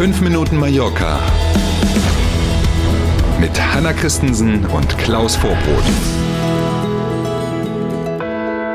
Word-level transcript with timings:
5 0.00 0.22
Minuten 0.22 0.56
Mallorca 0.56 1.20
mit 3.38 3.50
Hanna 3.60 3.92
Christensen 3.92 4.64
und 4.64 4.96
Klaus 4.96 5.36
Vorbrot. 5.36 5.84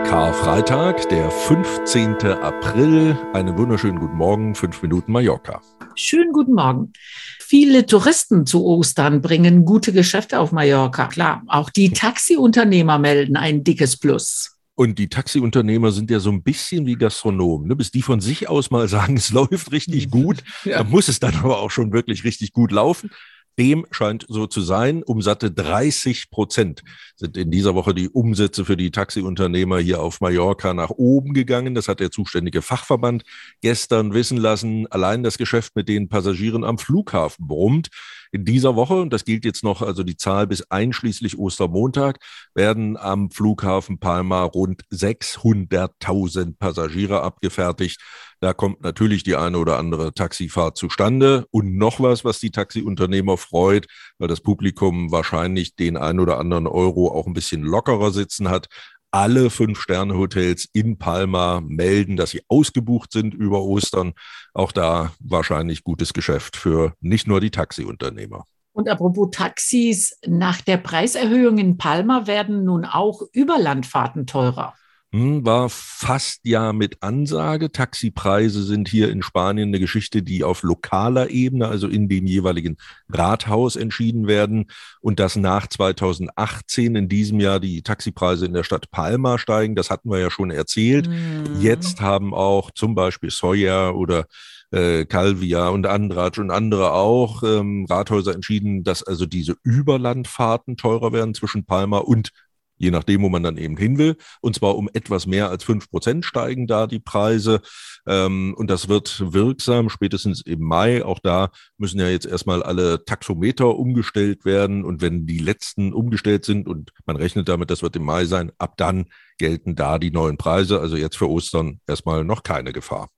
Karfreitag, 0.08 1.10
der 1.10 1.32
15. 1.32 2.18
April. 2.28 3.18
Einen 3.34 3.58
wunderschönen 3.58 4.00
guten 4.00 4.16
Morgen, 4.16 4.54
5 4.54 4.84
Minuten 4.84 5.12
Mallorca. 5.12 5.62
Schönen 5.96 6.32
guten 6.32 6.54
Morgen. 6.54 6.94
Viele 7.40 7.88
Touristen 7.88 8.46
zu 8.46 8.64
Ostern 8.64 9.22
bringen 9.22 9.66
gute 9.66 9.94
Geschäfte 9.94 10.40
auf 10.40 10.52
Mallorca. 10.52 11.08
Klar, 11.08 11.42
auch 11.48 11.72
die 11.72 11.90
Taxiunternehmer 11.90 13.00
melden 13.00 13.36
ein 13.36 13.64
dickes 13.64 13.98
Plus. 13.98 14.55
Und 14.76 15.00
die 15.00 15.08
Taxiunternehmer 15.08 15.92
sind 15.92 16.12
ja 16.12 16.20
so 16.20 16.30
ein 16.30 16.44
bisschen 16.44 16.86
wie 16.86 16.96
Gastronomen. 16.96 17.68
Ne? 17.68 17.76
Bis 17.76 17.92
die 17.92 18.02
von 18.02 18.20
sich 18.20 18.50
aus 18.50 18.72
mal 18.72 18.88
sagen, 18.90 19.18
es 19.18 19.32
läuft 19.32 19.72
richtig 19.72 20.12
gut, 20.12 20.44
ja. 20.64 20.80
dann 20.80 20.90
muss 20.90 21.08
es 21.08 21.20
dann 21.20 21.36
aber 21.36 21.60
auch 21.60 21.72
schon 21.72 21.94
wirklich 21.94 22.24
richtig 22.24 22.52
gut 22.54 22.72
laufen. 22.72 23.10
Dem 23.58 23.86
scheint 23.92 24.26
so 24.28 24.48
zu 24.48 24.62
sein. 24.62 25.02
Um 25.04 25.22
satte 25.22 25.50
30 25.50 26.30
Prozent 26.30 26.84
sind 27.16 27.38
in 27.38 27.52
dieser 27.52 27.74
Woche 27.74 27.94
die 27.94 28.10
Umsätze 28.10 28.66
für 28.66 28.76
die 28.76 28.92
Taxiunternehmer 28.92 29.80
hier 29.80 30.02
auf 30.02 30.20
Mallorca 30.20 30.74
nach 30.74 30.90
oben 30.90 31.34
gegangen. 31.34 31.74
Das 31.74 31.88
hat 31.88 32.02
der 32.02 32.12
zuständige 32.12 32.62
Fachverband 32.62 33.24
gestern 33.62 34.14
wissen 34.14 34.38
lassen. 34.38 34.88
Allein 34.88 35.24
das 35.24 35.38
Geschäft 35.38 35.76
mit 35.76 35.88
den 35.88 36.10
Passagieren 36.10 36.66
am 36.66 36.78
Flughafen 36.78 37.48
brummt. 37.48 37.88
In 38.36 38.44
dieser 38.44 38.76
Woche, 38.76 38.96
und 38.96 39.14
das 39.14 39.24
gilt 39.24 39.46
jetzt 39.46 39.64
noch, 39.64 39.82
also 39.82 40.04
die 40.04 40.18
Zahl 40.18 40.46
bis 40.46 40.70
einschließlich 40.70 41.40
Ostermontag, 41.40 42.20
werden 42.54 42.98
am 42.98 43.32
Flughafen 43.32 43.98
Palma 43.98 44.44
rund 44.44 44.84
600.000 44.92 46.58
Passagiere 46.60 47.22
abgefertigt. 47.22 48.02
Da 48.42 48.52
kommt 48.52 48.82
natürlich 48.82 49.24
die 49.24 49.38
eine 49.38 49.58
oder 49.58 49.78
andere 49.78 50.14
Taxifahrt 50.14 50.76
zustande. 50.76 51.46
Und 51.52 51.78
noch 51.78 52.02
was, 52.02 52.26
was 52.26 52.40
die 52.40 52.52
Taxiunternehmer 52.52 53.38
freut, 53.38 53.88
weil 54.18 54.28
das 54.28 54.42
Publikum 54.42 55.14
wahrscheinlich 55.14 55.78
den 55.78 55.96
ein 55.96 56.20
oder 56.20 56.38
anderen 56.38 56.68
Euro 56.68 57.18
auch 57.18 57.28
ein 57.28 57.34
bisschen 57.34 57.62
lockerer 57.62 58.12
sitzen 58.12 58.50
hat 58.50 58.68
alle 59.16 59.50
Fünf-Sterne-Hotels 59.50 60.68
in 60.74 60.98
Palma 60.98 61.62
melden, 61.66 62.18
dass 62.18 62.32
sie 62.32 62.44
ausgebucht 62.50 63.14
sind 63.14 63.34
über 63.34 63.64
Ostern. 63.64 64.12
Auch 64.54 64.74
da 64.74 65.14
wahrscheinlich 65.22 65.86
gutes 65.86 66.12
Geschäft 66.12 66.58
für 66.58 66.96
nicht 67.00 67.26
nur 67.26 67.40
die 67.40 67.50
Taxiunternehmer. 67.50 68.44
Und 68.74 68.90
apropos 68.90 69.30
Taxis, 69.32 70.20
nach 70.28 70.60
der 70.60 70.76
Preiserhöhung 70.76 71.60
in 71.60 71.78
Palma 71.78 72.28
werden 72.28 72.66
nun 72.66 72.84
auch 72.84 73.22
Überlandfahrten 73.32 74.28
teurer. 74.28 74.74
Hm, 75.16 75.46
war 75.46 75.70
fast 75.70 76.42
ja 76.44 76.74
mit 76.74 77.02
Ansage. 77.02 77.72
Taxipreise 77.72 78.62
sind 78.64 78.90
hier 78.90 79.10
in 79.10 79.22
Spanien 79.22 79.70
eine 79.70 79.80
Geschichte, 79.80 80.22
die 80.22 80.44
auf 80.44 80.62
lokaler 80.62 81.30
Ebene, 81.30 81.70
also 81.70 81.88
in 81.88 82.10
dem 82.10 82.26
jeweiligen 82.26 82.76
Rathaus 83.08 83.78
entschieden 83.78 84.28
werden. 84.28 84.66
Und 85.00 85.22
dass 85.22 85.38
nach 85.38 85.68
2018 85.68 86.98
in 86.98 87.08
diesem 87.08 87.40
Jahr 87.40 87.62
die 87.62 87.82
Taxipreise 87.82 88.46
in 88.46 88.54
der 88.54 88.66
Stadt 88.66 88.92
Palma 88.92 89.38
steigen, 89.38 89.76
das 89.76 89.90
hatten 89.90 90.10
wir 90.10 90.20
ja 90.20 90.30
schon 90.30 90.52
erzählt. 90.52 91.08
Mhm. 91.08 91.62
Jetzt 91.62 92.02
haben 92.02 92.34
auch 92.34 92.72
zum 92.72 92.94
Beispiel 92.94 93.32
Sawyer 93.32 93.96
oder 93.96 94.26
äh, 94.72 95.06
Calvia 95.06 95.70
und 95.70 95.88
Andratsch 95.88 96.40
und 96.40 96.52
andere 96.52 96.92
auch 96.92 97.42
ähm, 97.42 97.86
Rathäuser 97.90 98.36
entschieden, 98.36 98.84
dass 98.84 99.02
also 99.02 99.26
diese 99.26 99.56
Überlandfahrten 99.64 100.76
teurer 100.76 101.14
werden 101.14 101.34
zwischen 101.34 101.64
Palma 101.64 102.00
und 102.00 102.32
je 102.78 102.92
nachdem, 102.92 103.22
wo 103.22 103.30
man 103.30 103.44
dann 103.44 103.58
eben 103.58 103.78
hin 103.78 103.98
will. 103.98 104.18
Und 104.42 104.56
zwar 104.56 104.76
um 104.76 104.90
etwas 104.94 105.26
mehr 105.26 105.50
als 105.50 105.64
fünf 105.64 105.90
Prozent 105.90 106.26
steigen 106.26 106.68
da 106.68 106.88
die 106.88 107.00
Preise. 107.00 107.62
Ähm, 108.08 108.54
und 108.58 108.70
das 108.70 108.88
wird 108.90 109.34
wirksam 109.34 109.90
spätestens 109.90 110.42
im 110.42 110.62
Mai. 110.62 111.04
Auch 111.04 111.20
da 111.20 111.52
müssen 111.78 112.00
ja 112.00 112.10
jetzt 112.10 112.26
erstmal 112.26 112.64
alle 112.64 113.04
Taxometer 113.06 113.76
umgestellt 113.76 114.46
werden. 114.46 114.84
Und 114.84 115.02
wenn 115.02 115.26
die 115.26 115.40
letzten 115.40 115.94
umgestellt 115.94 116.46
sind 116.46 116.68
und 116.68 116.92
man 117.06 117.16
rechnet 117.16 117.48
damit, 117.48 117.70
das 117.72 117.82
wird 117.82 117.96
im 117.96 118.04
Mai 118.04 118.26
sein, 118.26 118.52
ab 118.58 118.76
dann 118.78 119.06
gelten 119.38 119.76
da 119.76 120.00
die 120.00 120.12
neuen 120.12 120.38
Preise. 120.38 120.80
Also 120.80 120.98
jetzt 120.98 121.18
für 121.18 121.30
Ostern 121.30 121.80
erstmal 121.88 122.24
noch 122.24 122.44
keine 122.44 122.74
Gefahr. 122.74 123.10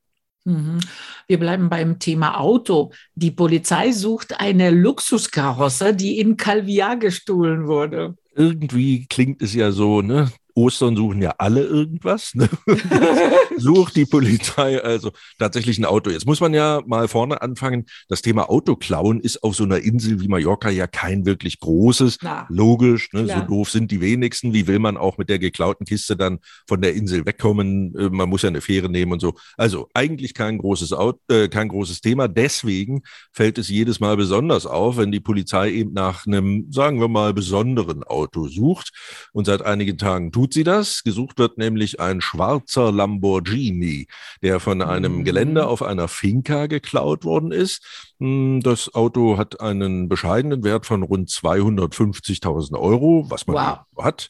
Mhm. 0.45 0.79
Wir 1.27 1.39
bleiben 1.39 1.69
beim 1.69 1.99
Thema 1.99 2.39
Auto. 2.39 2.91
Die 3.15 3.31
Polizei 3.31 3.91
sucht 3.91 4.39
eine 4.39 4.69
Luxuskarosse, 4.69 5.93
die 5.93 6.19
in 6.19 6.37
Calvia 6.37 6.95
gestohlen 6.95 7.67
wurde 7.67 8.15
irgendwie 8.37 9.05
klingt 9.07 9.41
es 9.41 9.53
ja 9.53 9.71
so, 9.71 10.01
ne? 10.01 10.31
Ostern 10.57 10.95
suchen 10.95 11.21
ja 11.21 11.35
alle 11.37 11.61
irgendwas. 11.61 12.33
Ne? 12.33 12.49
Sucht 13.57 13.95
die 13.95 14.05
Polizei 14.05 14.81
also 14.81 15.11
tatsächlich 15.37 15.77
ein 15.77 15.85
Auto. 15.85 16.09
Jetzt 16.09 16.25
muss 16.25 16.41
man 16.41 16.51
ja 16.55 16.81
mal 16.87 17.07
vorne 17.07 17.43
anfangen. 17.43 17.85
Das 18.07 18.23
Thema 18.23 18.49
Autoklauen 18.49 19.19
ist 19.19 19.43
auf 19.43 19.55
so 19.55 19.65
einer 19.65 19.77
Insel 19.77 20.19
wie 20.19 20.27
Mallorca 20.27 20.71
ja 20.71 20.87
kein 20.87 21.27
wirklich 21.27 21.59
großes. 21.59 22.17
Na, 22.23 22.47
Logisch, 22.49 23.13
ne? 23.13 23.27
so 23.27 23.39
doof 23.41 23.69
sind 23.69 23.91
die 23.91 24.01
wenigsten. 24.01 24.51
Wie 24.51 24.65
will 24.65 24.79
man 24.79 24.97
auch 24.97 25.19
mit 25.19 25.29
der 25.29 25.37
geklauten 25.37 25.85
Kiste 25.85 26.17
dann 26.17 26.39
von 26.67 26.81
der 26.81 26.95
Insel 26.95 27.27
wegkommen? 27.27 27.95
Äh, 27.95 28.09
man 28.09 28.27
muss 28.27 28.41
ja 28.41 28.49
eine 28.49 28.61
Fähre 28.61 28.89
nehmen 28.89 29.11
und 29.11 29.19
so. 29.19 29.35
Also 29.57 29.89
eigentlich 29.93 30.33
kein 30.33 30.57
großes, 30.57 30.91
Auto, 30.91 31.19
äh, 31.29 31.49
kein 31.49 31.67
großes 31.67 32.01
Thema. 32.01 32.27
Deswegen 32.27 33.03
fällt 33.31 33.59
es 33.59 33.69
jedes 33.69 33.99
Mal 33.99 34.17
besonders 34.17 34.65
auf, 34.65 34.97
wenn 34.97 35.11
die 35.11 35.19
Polizei 35.19 35.69
eben 35.69 35.93
nach 35.93 36.25
einem, 36.25 36.71
sagen 36.71 36.99
wir 36.99 37.09
mal, 37.09 37.35
besonderen 37.35 38.03
Auto 38.03 38.47
sucht. 38.47 38.89
Und 39.33 39.45
seit 39.45 39.61
einigen 39.61 39.99
Tagen 39.99 40.31
tut 40.31 40.46
tut 40.47 40.53
sie 40.53 40.63
das. 40.63 41.03
Gesucht 41.03 41.39
wird 41.39 41.57
nämlich 41.57 41.99
ein 41.99 42.21
schwarzer 42.21 42.91
Lamborghini, 42.93 44.07
der 44.41 44.61
von 44.61 44.81
einem 44.81 45.17
mhm. 45.17 45.23
Gelände 45.25 45.67
auf 45.67 45.83
einer 45.83 46.07
Finca 46.07 46.67
geklaut 46.67 47.25
worden 47.25 47.51
ist. 47.51 47.83
Hm, 48.19 48.61
das 48.61 48.95
Auto 48.95 49.37
hat 49.37 49.59
einen 49.59 50.07
bescheidenen 50.07 50.63
Wert 50.63 50.85
von 50.85 51.03
rund 51.03 51.29
250.000 51.29 52.79
Euro, 52.79 53.25
was 53.29 53.45
man 53.45 53.57
wow. 53.57 54.05
hat. 54.05 54.29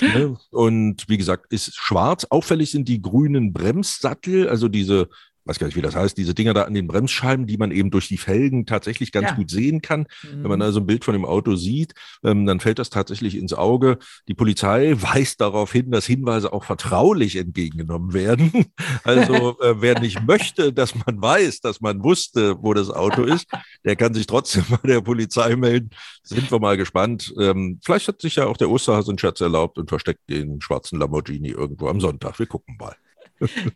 Ne? 0.00 0.38
Und 0.50 1.06
wie 1.08 1.18
gesagt, 1.18 1.52
ist 1.52 1.76
schwarz. 1.76 2.26
Auffällig 2.30 2.70
sind 2.70 2.88
die 2.88 3.02
grünen 3.02 3.52
Bremssattel, 3.52 4.48
also 4.48 4.68
diese 4.68 5.08
weiß 5.48 5.58
gar 5.58 5.66
nicht, 5.66 5.76
wie 5.76 5.82
das 5.82 5.96
heißt, 5.96 6.16
diese 6.16 6.34
Dinger 6.34 6.52
da 6.52 6.62
an 6.64 6.74
den 6.74 6.86
Bremsscheiben, 6.86 7.46
die 7.46 7.56
man 7.56 7.70
eben 7.70 7.90
durch 7.90 8.08
die 8.08 8.18
Felgen 8.18 8.66
tatsächlich 8.66 9.12
ganz 9.12 9.30
ja. 9.30 9.34
gut 9.34 9.50
sehen 9.50 9.80
kann. 9.80 10.00
Mhm. 10.22 10.42
Wenn 10.42 10.50
man 10.50 10.62
also 10.62 10.80
ein 10.80 10.86
Bild 10.86 11.04
von 11.04 11.14
dem 11.14 11.24
Auto 11.24 11.56
sieht, 11.56 11.94
ähm, 12.22 12.44
dann 12.44 12.60
fällt 12.60 12.78
das 12.78 12.90
tatsächlich 12.90 13.36
ins 13.36 13.54
Auge. 13.54 13.98
Die 14.28 14.34
Polizei 14.34 14.94
weist 15.00 15.40
darauf 15.40 15.72
hin, 15.72 15.90
dass 15.90 16.06
Hinweise 16.06 16.52
auch 16.52 16.64
vertraulich 16.64 17.36
entgegengenommen 17.36 18.12
werden. 18.12 18.52
Also 19.04 19.58
äh, 19.60 19.80
wer 19.80 20.00
nicht 20.00 20.22
möchte, 20.26 20.72
dass 20.72 20.94
man 20.94 21.20
weiß, 21.20 21.60
dass 21.60 21.80
man 21.80 22.02
wusste, 22.02 22.62
wo 22.62 22.74
das 22.74 22.90
Auto 22.90 23.22
ist, 23.22 23.46
der 23.84 23.96
kann 23.96 24.12
sich 24.12 24.26
trotzdem 24.26 24.64
bei 24.68 24.88
der 24.88 25.00
Polizei 25.00 25.56
melden. 25.56 25.90
Sind 26.22 26.50
wir 26.50 26.58
mal 26.58 26.76
gespannt. 26.76 27.32
Ähm, 27.40 27.80
vielleicht 27.82 28.08
hat 28.08 28.20
sich 28.20 28.36
ja 28.36 28.46
auch 28.46 28.56
der 28.56 28.70
Osterhase 28.70 29.10
einen 29.10 29.18
Scherz 29.18 29.40
erlaubt 29.40 29.78
und 29.78 29.88
versteckt 29.88 30.28
den 30.28 30.60
schwarzen 30.60 30.98
Lamborghini 30.98 31.48
irgendwo 31.48 31.88
am 31.88 32.00
Sonntag. 32.00 32.38
Wir 32.38 32.46
gucken 32.46 32.76
mal. 32.78 32.96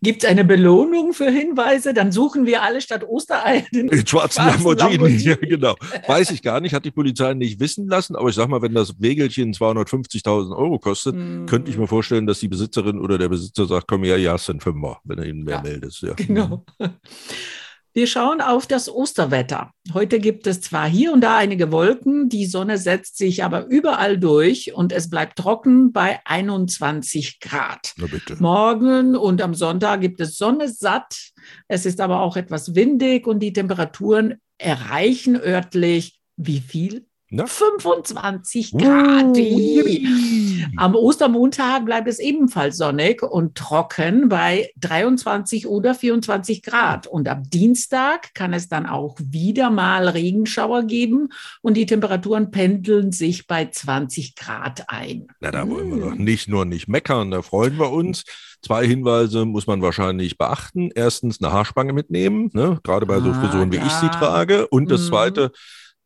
Gibt 0.02 0.24
es 0.24 0.28
eine 0.28 0.44
Belohnung 0.44 1.12
für 1.12 1.30
Hinweise? 1.30 1.94
Dann 1.94 2.12
suchen 2.12 2.46
wir 2.46 2.62
alle 2.62 2.80
statt 2.80 3.04
Osterei 3.06 3.66
den, 3.72 3.88
den 3.88 4.06
schwarzen, 4.06 4.46
Lamborghini. 4.46 4.92
Lamborghini. 4.92 5.22
Ja, 5.22 5.36
genau. 5.36 5.74
Weiß 6.06 6.30
ich 6.30 6.42
gar 6.42 6.60
nicht, 6.60 6.74
hat 6.74 6.84
die 6.84 6.90
Polizei 6.90 7.34
nicht 7.34 7.60
wissen 7.60 7.88
lassen. 7.88 8.16
Aber 8.16 8.28
ich 8.28 8.34
sag 8.34 8.48
mal, 8.48 8.62
wenn 8.62 8.74
das 8.74 9.00
Wegelchen 9.00 9.52
250.000 9.52 10.56
Euro 10.56 10.78
kostet, 10.78 11.14
mm. 11.14 11.46
könnte 11.46 11.70
ich 11.70 11.76
mir 11.76 11.86
vorstellen, 11.86 12.26
dass 12.26 12.40
die 12.40 12.48
Besitzerin 12.48 12.98
oder 12.98 13.18
der 13.18 13.28
Besitzer 13.28 13.66
sagt, 13.66 13.86
komm 13.88 14.04
her, 14.04 14.18
ja, 14.18 14.34
es 14.34 14.46
sind 14.46 14.62
Fünfer, 14.62 15.00
wenn 15.04 15.18
er 15.18 15.26
ihnen 15.26 15.44
mehr 15.44 15.56
ja, 15.56 15.62
meldet. 15.62 16.00
Ja. 16.00 16.14
Genau. 16.14 16.64
Wir 17.94 18.06
schauen 18.06 18.40
auf 18.40 18.66
das 18.66 18.88
Osterwetter. 18.88 19.70
Heute 19.92 20.18
gibt 20.18 20.46
es 20.46 20.62
zwar 20.62 20.88
hier 20.88 21.12
und 21.12 21.20
da 21.20 21.36
einige 21.36 21.70
Wolken, 21.72 22.30
die 22.30 22.46
Sonne 22.46 22.78
setzt 22.78 23.18
sich 23.18 23.44
aber 23.44 23.66
überall 23.66 24.16
durch 24.18 24.72
und 24.72 24.92
es 24.92 25.10
bleibt 25.10 25.36
trocken 25.36 25.92
bei 25.92 26.20
21 26.24 27.38
Grad. 27.40 27.92
Morgen 28.40 29.14
und 29.14 29.42
am 29.42 29.52
Sonntag 29.52 30.00
gibt 30.00 30.22
es 30.22 30.38
Sonne 30.38 30.68
satt. 30.68 31.32
Es 31.68 31.84
ist 31.84 32.00
aber 32.00 32.20
auch 32.20 32.36
etwas 32.36 32.74
windig 32.74 33.26
und 33.26 33.40
die 33.40 33.52
Temperaturen 33.52 34.40
erreichen 34.56 35.36
örtlich 35.36 36.18
wie 36.38 36.60
viel? 36.60 37.06
Na? 37.34 37.46
25 37.46 38.72
Grad. 38.72 39.38
Uh, 39.38 39.84
Am 40.76 40.94
Ostermontag 40.94 41.86
bleibt 41.86 42.06
es 42.06 42.18
ebenfalls 42.18 42.76
sonnig 42.76 43.22
und 43.22 43.54
trocken 43.54 44.28
bei 44.28 44.68
23 44.80 45.66
oder 45.66 45.94
24 45.94 46.62
Grad. 46.62 47.06
Und 47.06 47.28
am 47.28 47.48
Dienstag 47.48 48.34
kann 48.34 48.52
es 48.52 48.68
dann 48.68 48.84
auch 48.84 49.16
wieder 49.18 49.70
mal 49.70 50.08
Regenschauer 50.08 50.82
geben 50.82 51.30
und 51.62 51.78
die 51.78 51.86
Temperaturen 51.86 52.50
pendeln 52.50 53.12
sich 53.12 53.46
bei 53.46 53.64
20 53.64 54.36
Grad 54.36 54.90
ein. 54.90 55.28
Na, 55.40 55.50
da 55.50 55.66
wollen 55.66 55.90
wir 55.90 56.10
doch 56.10 56.14
nicht 56.14 56.50
nur 56.50 56.66
nicht 56.66 56.86
meckern, 56.86 57.30
da 57.30 57.40
freuen 57.40 57.78
wir 57.78 57.90
uns. 57.92 58.24
Zwei 58.60 58.86
Hinweise 58.86 59.46
muss 59.46 59.66
man 59.66 59.80
wahrscheinlich 59.80 60.36
beachten. 60.36 60.90
Erstens 60.94 61.40
eine 61.40 61.50
Haarspange 61.50 61.94
mitnehmen, 61.94 62.50
ne? 62.52 62.78
gerade 62.82 63.06
bei 63.06 63.20
so 63.20 63.30
ah, 63.30 63.40
Frisuren, 63.40 63.72
wie 63.72 63.78
ich 63.78 63.92
sie 63.92 64.10
trage. 64.10 64.68
Und 64.68 64.90
das 64.90 65.04
mhm. 65.04 65.06
zweite, 65.06 65.52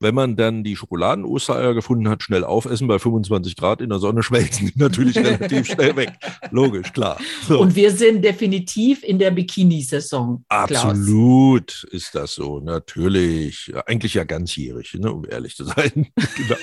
wenn 0.00 0.14
man 0.14 0.37
dann 0.37 0.62
die 0.62 0.76
Schokoladen-Ostereier 0.76 1.75
gefunden 1.75 2.08
hat, 2.08 2.22
schnell 2.22 2.44
aufessen. 2.44 2.87
Bei 2.87 2.98
25 2.98 3.56
Grad 3.56 3.81
in 3.81 3.88
der 3.88 3.98
Sonne 3.98 4.22
schmelzen 4.22 4.66
die 4.66 4.78
natürlich 4.78 5.16
relativ 5.16 5.66
schnell 5.66 5.96
weg. 5.96 6.12
Logisch, 6.50 6.93
klar. 6.93 7.19
So. 7.48 7.60
Und 7.60 7.75
wir 7.75 7.90
sind 7.90 8.22
definitiv 8.25 9.02
in 9.02 9.19
der 9.19 9.31
Bikini-Saison. 9.31 10.44
Absolut 10.48 11.84
ist 11.90 12.14
das 12.14 12.34
so, 12.34 12.60
natürlich. 12.60 13.72
Eigentlich 13.87 14.14
ja 14.14 14.25
ganzjährig, 14.25 14.94
ne, 14.94 15.12
um 15.12 15.25
ehrlich 15.28 15.56
zu 15.56 15.64
sein. 15.64 16.08
genau. 16.37 16.56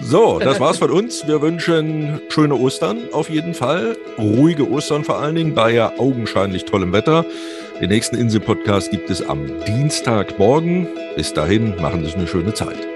So, 0.00 0.38
das 0.38 0.60
war's 0.60 0.78
von 0.78 0.90
uns. 0.90 1.26
Wir 1.26 1.40
wünschen 1.42 2.20
schöne 2.28 2.54
Ostern 2.54 3.12
auf 3.12 3.30
jeden 3.30 3.54
Fall. 3.54 3.96
Ruhige 4.18 4.70
Ostern 4.70 5.04
vor 5.04 5.18
allen 5.18 5.34
Dingen, 5.34 5.54
bei 5.54 5.72
ja 5.72 5.98
augenscheinlich 5.98 6.64
tollem 6.64 6.92
Wetter. 6.92 7.24
Den 7.80 7.88
nächsten 7.88 8.16
Insel-Podcast 8.16 8.92
gibt 8.92 9.10
es 9.10 9.20
am 9.20 9.50
Dienstagmorgen. 9.66 10.86
Bis 11.16 11.34
dahin, 11.34 11.74
machen 11.80 12.04
Sie 12.04 12.14
eine 12.14 12.28
schöne 12.28 12.54
Zeit. 12.54 12.86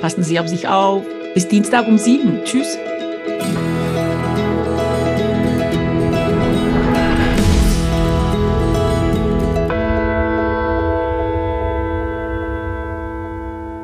Passen 0.00 0.24
Sie 0.24 0.40
auf 0.40 0.48
sich 0.48 0.66
auf. 0.66 1.04
Bis 1.34 1.46
Dienstag 1.46 1.86
um 1.86 1.98
sieben. 1.98 2.40
Tschüss. 2.44 2.76